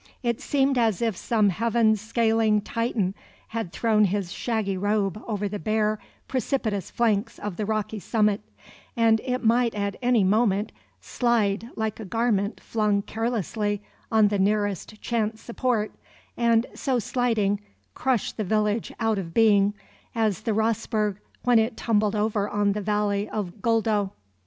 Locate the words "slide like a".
11.01-12.05